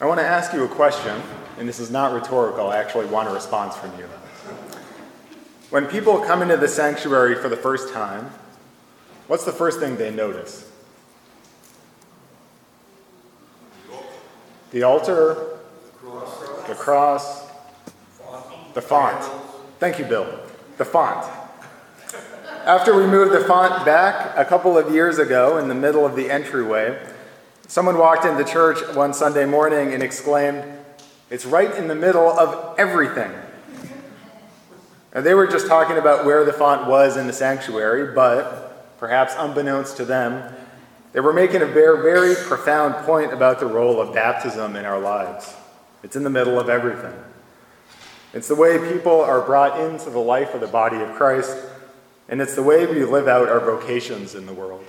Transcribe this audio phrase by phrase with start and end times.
[0.00, 1.22] I want to ask you a question,
[1.56, 2.68] and this is not rhetorical.
[2.68, 4.06] I actually want a response from you.
[5.70, 8.30] When people come into the sanctuary for the first time,
[9.28, 10.68] what's the first thing they notice?
[14.72, 15.58] The altar,
[16.66, 17.48] the cross,
[18.74, 19.24] the font.
[19.78, 20.40] Thank you, Bill.
[20.76, 21.24] The font.
[22.64, 26.16] After we moved the font back a couple of years ago in the middle of
[26.16, 26.98] the entryway,
[27.66, 30.64] someone walked into church one Sunday morning and exclaimed,
[31.30, 33.30] It's right in the middle of everything.
[35.12, 39.34] And they were just talking about where the font was in the sanctuary, but perhaps
[39.38, 40.52] unbeknownst to them,
[41.12, 44.98] they were making a very, very profound point about the role of baptism in our
[44.98, 45.54] lives.
[46.02, 47.14] It's in the middle of everything.
[48.32, 51.56] It's the way people are brought into the life of the body of Christ
[52.28, 54.84] and it's the way we live out our vocations in the world.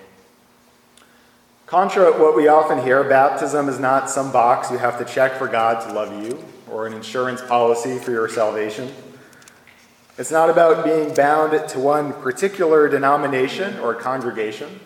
[1.66, 5.48] Contra what we often hear, baptism is not some box you have to check for
[5.48, 8.92] God to love you or an insurance policy for your salvation.
[10.18, 14.80] It's not about being bound to one particular denomination or congregation.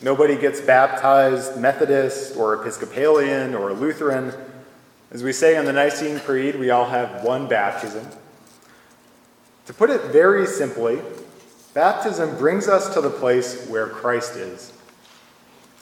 [0.00, 4.34] Nobody gets baptized Methodist or Episcopalian or Lutheran.
[5.10, 8.06] As we say in the Nicene Creed, we all have one baptism.
[9.66, 11.00] To put it very simply,
[11.74, 14.72] Baptism brings us to the place where Christ is.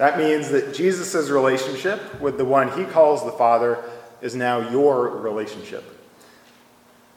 [0.00, 3.84] That means that Jesus' relationship with the one he calls the Father
[4.22, 5.84] is now your relationship.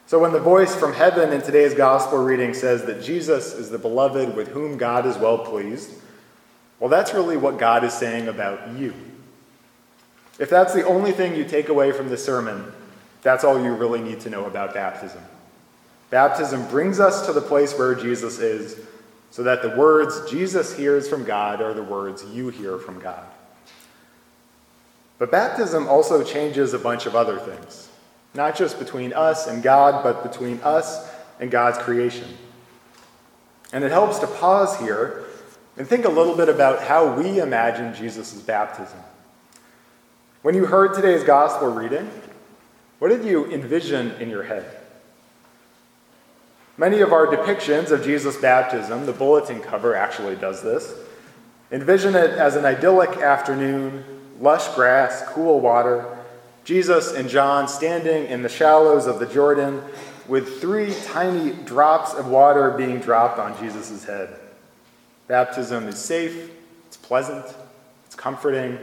[0.06, 3.78] So when the voice from heaven in today's gospel reading says that Jesus is the
[3.78, 5.92] beloved with whom God is well pleased,
[6.82, 8.94] well, that's really what God is saying about you.
[10.38, 12.70] If that's the only thing you take away from the sermon,
[13.22, 15.22] that's all you really need to know about baptism.
[16.10, 18.78] Baptism brings us to the place where Jesus is,
[19.34, 23.26] so that the words Jesus hears from God are the words you hear from God.
[25.18, 27.90] But baptism also changes a bunch of other things,
[28.36, 32.28] not just between us and God, but between us and God's creation.
[33.72, 35.26] And it helps to pause here
[35.78, 39.00] and think a little bit about how we imagine Jesus' baptism.
[40.44, 42.08] When you heard today's gospel reading,
[43.00, 44.83] what did you envision in your head?
[46.78, 50.94] Many of our depictions of Jesus' baptism, the bulletin cover actually does this,
[51.72, 54.04] envision it as an idyllic afternoon,
[54.40, 56.18] lush grass, cool water,
[56.64, 59.82] Jesus and John standing in the shallows of the Jordan
[60.28, 64.40] with three tiny drops of water being dropped on Jesus' head.
[65.28, 66.52] Baptism is safe,
[66.88, 67.46] it's pleasant,
[68.06, 68.80] it's comforting.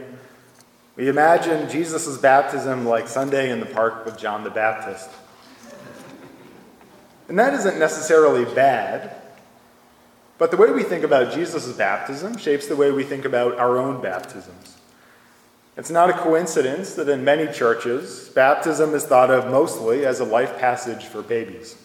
[0.95, 5.09] We imagine Jesus' baptism like Sunday in the park with John the Baptist.
[7.31, 9.15] And that isn't necessarily bad,
[10.37, 13.77] but the way we think about Jesus' baptism shapes the way we think about our
[13.77, 14.75] own baptisms.
[15.77, 20.25] It's not a coincidence that in many churches, baptism is thought of mostly as a
[20.25, 21.77] life passage for babies.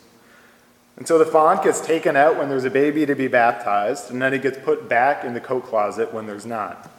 [0.96, 4.20] And so the font gets taken out when there's a baby to be baptized, and
[4.20, 6.90] then it gets put back in the coat closet when there's not.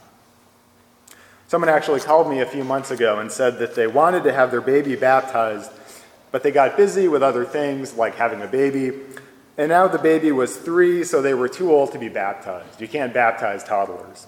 [1.49, 4.51] Someone actually called me a few months ago and said that they wanted to have
[4.51, 5.69] their baby baptized
[6.31, 8.91] but they got busy with other things like having a baby.
[9.57, 12.79] And now the baby was three, so they were too old to be baptized.
[12.79, 14.27] You can't baptize toddlers.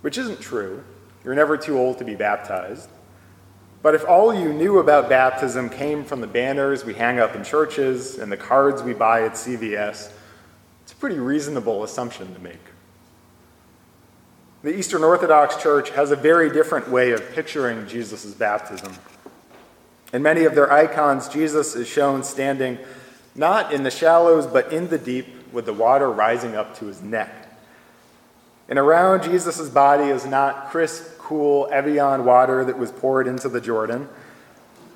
[0.00, 0.84] Which isn't true.
[1.24, 2.88] You're never too old to be baptized.
[3.82, 7.44] But if all you knew about baptism came from the banners we hang up in
[7.44, 10.10] churches and the cards we buy at CVS,
[10.82, 12.58] it's a pretty reasonable assumption to make.
[14.62, 18.92] The Eastern Orthodox Church has a very different way of picturing Jesus' baptism.
[20.12, 22.78] In many of their icons, Jesus is shown standing
[23.34, 27.00] not in the shallows, but in the deep, with the water rising up to his
[27.02, 27.32] neck.
[28.68, 33.60] And around Jesus' body is not crisp, cool Evian water that was poured into the
[33.60, 34.08] Jordan.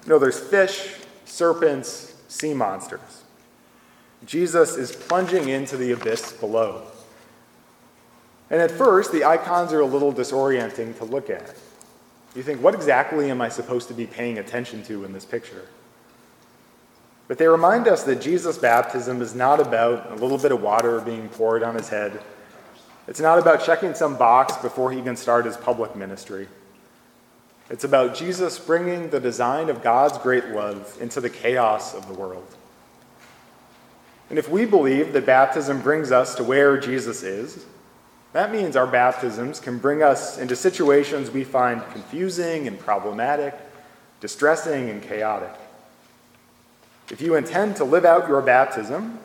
[0.06, 3.22] No, there's fish, serpents, sea monsters.
[4.26, 6.82] Jesus is plunging into the abyss below.
[8.50, 11.54] And at first, the icons are a little disorienting to look at.
[12.34, 15.66] You think, what exactly am I supposed to be paying attention to in this picture?
[17.26, 21.00] But they remind us that Jesus' baptism is not about a little bit of water
[21.00, 22.20] being poured on his head.
[23.06, 26.48] It's not about checking some box before he can start his public ministry.
[27.68, 32.14] It's about Jesus bringing the design of God's great love into the chaos of the
[32.14, 32.56] world.
[34.28, 37.64] And if we believe that baptism brings us to where Jesus is,
[38.32, 43.54] that means our baptisms can bring us into situations we find confusing and problematic,
[44.20, 45.52] distressing and chaotic.
[47.10, 49.18] If you intend to live out your baptism,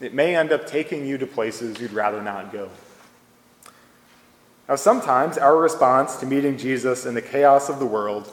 [0.00, 2.68] it may end up taking you to places you'd rather not go.
[4.68, 8.30] Now, sometimes our response to meeting Jesus in the chaos of the world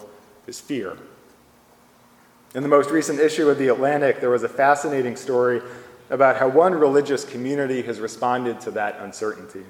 [0.48, 0.98] is fear.
[2.54, 5.62] In the most recent issue of The Atlantic, there was a fascinating story
[6.10, 9.64] about how one religious community has responded to that uncertainty.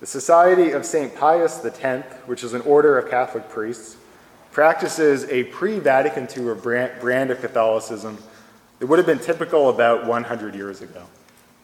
[0.00, 1.14] The Society of St.
[1.14, 3.98] Pius X, which is an order of Catholic priests,
[4.50, 8.16] practices a pre Vatican II brand of Catholicism
[8.78, 11.04] that would have been typical about 100 years ago.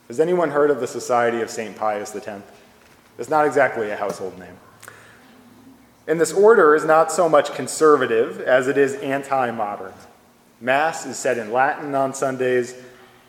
[0.09, 1.77] Has anyone heard of the Society of St.
[1.77, 2.43] Pius X?
[3.19, 4.59] It's not exactly a household name.
[6.06, 9.94] And this order is not so much conservative as it is anti modern.
[10.61, 12.75] Mass is said in Latin on Sundays.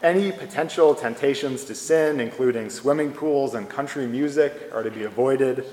[0.03, 5.65] Any potential temptations to sin, including swimming pools and country music, are to be avoided.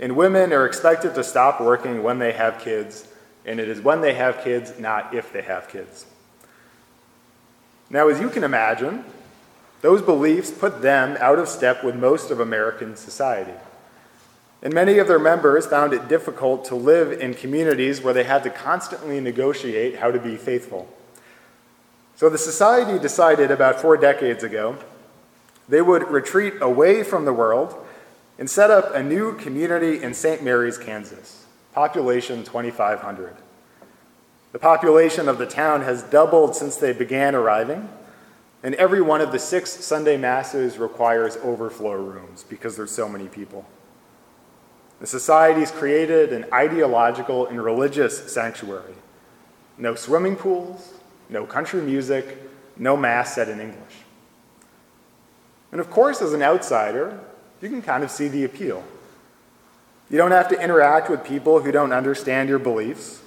[0.00, 3.06] And women are expected to stop working when they have kids,
[3.44, 6.06] and it is when they have kids, not if they have kids.
[7.88, 9.04] Now, as you can imagine,
[9.80, 13.54] those beliefs put them out of step with most of American society.
[14.60, 18.42] And many of their members found it difficult to live in communities where they had
[18.42, 20.88] to constantly negotiate how to be faithful.
[22.16, 24.78] So the society decided about four decades ago
[25.68, 27.74] they would retreat away from the world
[28.38, 30.42] and set up a new community in St.
[30.42, 33.36] Mary's, Kansas, population 2,500.
[34.52, 37.88] The population of the town has doubled since they began arriving,
[38.62, 43.26] and every one of the six Sunday masses requires overflow rooms because there's so many
[43.26, 43.66] people.
[45.00, 48.94] The society's created an ideological and religious sanctuary.
[49.76, 50.95] No swimming pools,
[51.28, 52.38] no country music,
[52.76, 53.94] no mass said in English.
[55.72, 57.18] And of course, as an outsider,
[57.60, 58.84] you can kind of see the appeal.
[60.08, 63.20] You don't have to interact with people who don't understand your beliefs.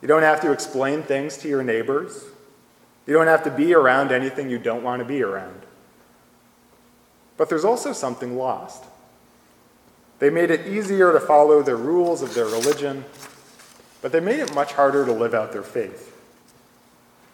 [0.00, 2.24] You don't have to explain things to your neighbors.
[3.06, 5.62] You don't have to be around anything you don't want to be around.
[7.36, 8.84] But there's also something lost.
[10.18, 13.04] They made it easier to follow the rules of their religion,
[14.00, 16.15] but they made it much harder to live out their faith.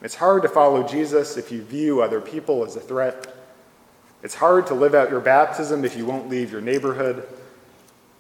[0.03, 3.35] It's hard to follow Jesus if you view other people as a threat.
[4.23, 7.27] It's hard to live out your baptism if you won't leave your neighborhood.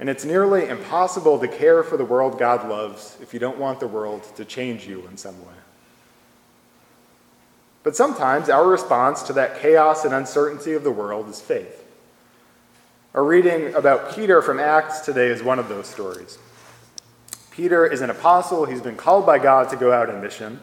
[0.01, 3.81] And it's nearly impossible to care for the world God loves if you don't want
[3.81, 5.55] the world to change you in some way.
[7.83, 11.85] But sometimes our response to that chaos and uncertainty of the world is faith.
[13.15, 16.39] Our reading about Peter from Acts today is one of those stories.
[17.51, 20.61] Peter is an apostle, he's been called by God to go out on mission,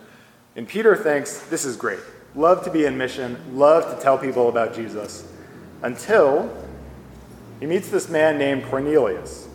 [0.60, 2.02] and Peter thinks, This is great.
[2.36, 5.26] Love to be in mission, love to tell people about Jesus,
[5.84, 6.54] until
[7.62, 9.48] he meets this man named Cornelius.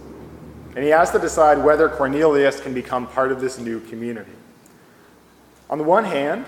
[0.74, 4.32] And he has to decide whether Cornelius can become part of this new community.
[5.68, 6.46] On the one hand,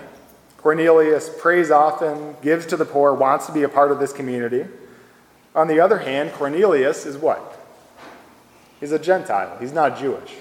[0.57, 4.65] Cornelius prays often, gives to the poor, wants to be a part of this community.
[5.53, 7.63] On the other hand, Cornelius is what?
[8.79, 10.33] He's a Gentile, he's not Jewish.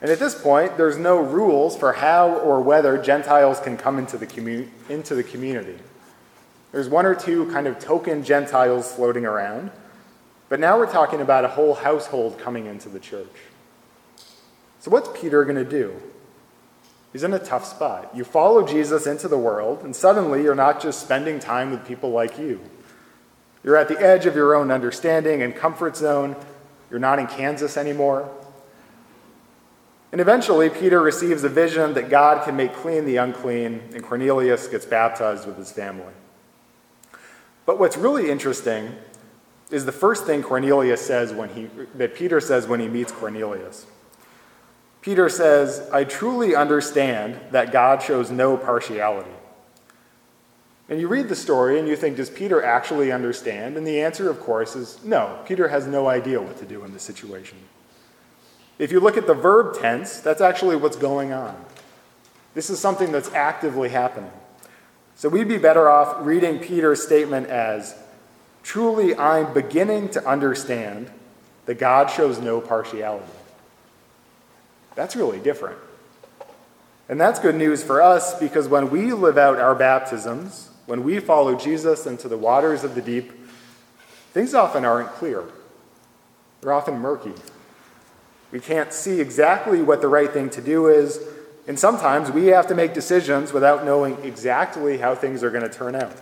[0.00, 4.18] And at this point, there's no rules for how or whether Gentiles can come into
[4.18, 5.78] the, commu- into the community.
[6.72, 9.70] There's one or two kind of token Gentiles floating around,
[10.48, 13.26] but now we're talking about a whole household coming into the church.
[14.80, 16.00] So, what's Peter going to do?
[17.12, 18.10] He's in a tough spot.
[18.14, 22.10] You follow Jesus into the world, and suddenly you're not just spending time with people
[22.10, 22.60] like you.
[23.64, 26.36] You're at the edge of your own understanding and comfort zone.
[26.90, 28.30] You're not in Kansas anymore.
[30.16, 34.66] And eventually, Peter receives a vision that God can make clean the unclean, and Cornelius
[34.66, 36.14] gets baptized with his family.
[37.66, 38.94] But what's really interesting
[39.70, 43.84] is the first thing Cornelius says when he, that Peter says when he meets Cornelius.
[45.02, 49.28] Peter says, I truly understand that God shows no partiality.
[50.88, 53.76] And you read the story and you think, does Peter actually understand?
[53.76, 55.42] And the answer, of course, is no.
[55.44, 57.58] Peter has no idea what to do in this situation.
[58.78, 61.56] If you look at the verb tense, that's actually what's going on.
[62.54, 64.30] This is something that's actively happening.
[65.14, 67.94] So we'd be better off reading Peter's statement as
[68.62, 71.10] truly, I'm beginning to understand
[71.64, 73.24] that God shows no partiality.
[74.94, 75.78] That's really different.
[77.08, 81.20] And that's good news for us because when we live out our baptisms, when we
[81.20, 83.32] follow Jesus into the waters of the deep,
[84.32, 85.44] things often aren't clear.
[86.60, 87.32] They're often murky.
[88.56, 91.20] We can't see exactly what the right thing to do is,
[91.68, 95.68] and sometimes we have to make decisions without knowing exactly how things are going to
[95.68, 96.16] turn out.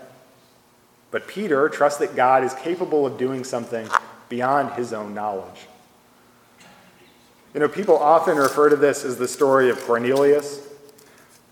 [1.13, 3.89] But Peter trusts that God is capable of doing something
[4.29, 5.69] beyond his own knowledge.
[7.55, 10.67] You know, people often refer to this as the story of Cornelius,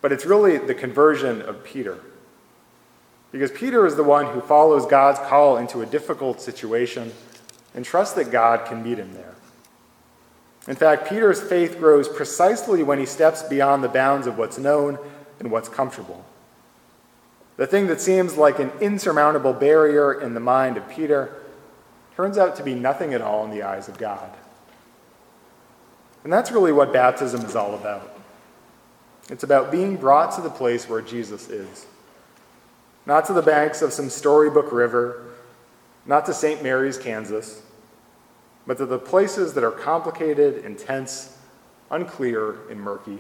[0.01, 2.01] but it's really the conversion of Peter.
[3.31, 7.13] Because Peter is the one who follows God's call into a difficult situation,
[7.73, 9.37] and trusts that God can meet him there.
[10.69, 14.99] In fact, Peter's faith grows precisely when he steps beyond the bounds of what's known
[15.41, 16.25] and what's comfortable.
[17.57, 21.43] The thing that seems like an insurmountable barrier in the mind of Peter
[22.17, 24.31] turns out to be nothing at all in the eyes of God.
[26.25, 28.17] And that's really what baptism is all about.
[29.29, 31.87] It's about being brought to the place where Jesus is.
[33.07, 35.27] Not to the banks of some storybook river,
[36.07, 36.63] not to St.
[36.63, 37.63] Mary's, Kansas,
[38.67, 41.37] but to the places that are complicated, intense,
[41.91, 43.19] unclear, and murky.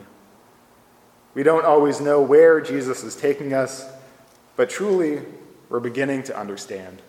[1.34, 3.90] We don't always know where Jesus is taking us,
[4.56, 5.22] but truly,
[5.68, 7.00] we're beginning to understand.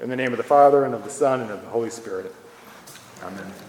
[0.00, 2.34] In the name of the Father, and of the Son, and of the Holy Spirit.
[3.22, 3.67] Amen.